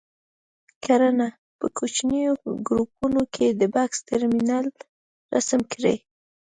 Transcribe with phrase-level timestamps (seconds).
[0.85, 1.27] کړنه:
[1.57, 2.33] په کوچنیو
[2.67, 4.65] ګروپونو کې د بکس ترمینل
[5.33, 5.97] رسم کړئ.